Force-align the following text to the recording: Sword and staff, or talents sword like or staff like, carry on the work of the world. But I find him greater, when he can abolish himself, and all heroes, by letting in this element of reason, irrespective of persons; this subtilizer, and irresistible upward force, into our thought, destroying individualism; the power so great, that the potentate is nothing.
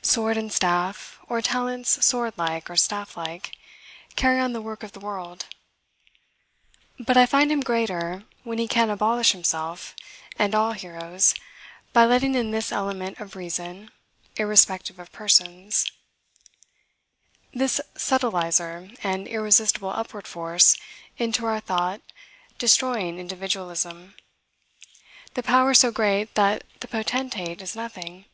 Sword 0.00 0.38
and 0.38 0.50
staff, 0.50 1.18
or 1.28 1.42
talents 1.42 2.02
sword 2.02 2.32
like 2.38 2.70
or 2.70 2.76
staff 2.76 3.14
like, 3.14 3.54
carry 4.14 4.40
on 4.40 4.54
the 4.54 4.62
work 4.62 4.82
of 4.82 4.92
the 4.92 5.00
world. 5.00 5.44
But 6.98 7.18
I 7.18 7.26
find 7.26 7.52
him 7.52 7.60
greater, 7.60 8.24
when 8.42 8.56
he 8.56 8.68
can 8.68 8.88
abolish 8.88 9.32
himself, 9.32 9.94
and 10.38 10.54
all 10.54 10.72
heroes, 10.72 11.34
by 11.92 12.06
letting 12.06 12.34
in 12.34 12.52
this 12.52 12.72
element 12.72 13.20
of 13.20 13.36
reason, 13.36 13.90
irrespective 14.36 14.98
of 14.98 15.12
persons; 15.12 15.92
this 17.52 17.78
subtilizer, 17.98 18.90
and 19.02 19.28
irresistible 19.28 19.90
upward 19.90 20.26
force, 20.26 20.74
into 21.18 21.44
our 21.44 21.60
thought, 21.60 22.00
destroying 22.56 23.18
individualism; 23.18 24.14
the 25.34 25.42
power 25.42 25.74
so 25.74 25.90
great, 25.90 26.34
that 26.34 26.64
the 26.80 26.88
potentate 26.88 27.60
is 27.60 27.76
nothing. 27.76 28.24